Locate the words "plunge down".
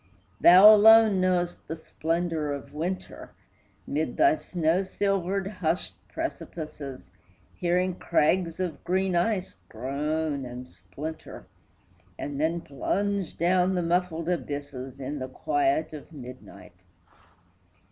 12.61-13.75